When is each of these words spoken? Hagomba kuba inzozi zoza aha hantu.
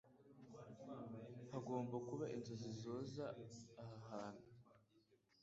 Hagomba 1.51 1.95
kuba 2.07 2.25
inzozi 2.35 2.69
zoza 2.81 3.25
aha 3.83 3.89
hantu. 4.09 4.47